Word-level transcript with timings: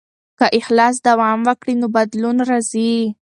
که 0.39 0.45
اصلاح 0.57 0.93
دوام 1.07 1.39
وکړي 1.47 1.73
نو 1.81 1.87
بدلون 1.95 2.37
راځي. 2.49 2.93